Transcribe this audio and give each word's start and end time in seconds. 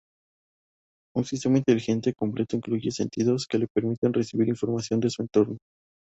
Un 1.15 1.25
sistema 1.25 1.59
inteligente 1.59 2.15
completo 2.15 2.55
incluye 2.55 2.89
"sentidos" 2.89 3.45
que 3.47 3.59
le 3.59 3.67
permiten 3.67 4.11
recibir 4.13 4.47
información 4.47 4.99
de 4.99 5.11
su 5.11 5.21
entorno. 5.21 5.59